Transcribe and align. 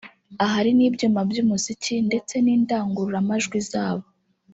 ahari 0.45 0.71
n’ibyuma 0.77 1.19
by’umuziki 1.29 1.93
ndetse 2.07 2.33
n’indangururamajwi 2.41 3.59
zabo 3.69 4.07